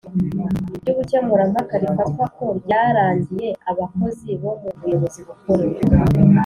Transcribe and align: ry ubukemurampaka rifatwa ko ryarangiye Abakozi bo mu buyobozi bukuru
ry 0.81 0.87
ubukemurampaka 0.93 1.73
rifatwa 1.81 2.25
ko 2.37 2.45
ryarangiye 2.61 3.49
Abakozi 3.69 4.29
bo 4.41 4.51
mu 4.61 4.69
buyobozi 4.79 5.19
bukuru 5.27 5.65